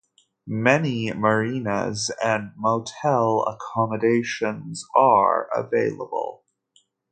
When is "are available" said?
4.95-6.43